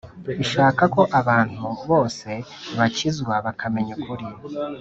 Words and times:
ishaka 0.43 0.83
ko 0.95 1.01
abantu 1.19 1.65
bose 1.89 2.29
bakizwa 2.77 3.33
bakamenya 3.45 3.91
ukuri. 3.97 4.25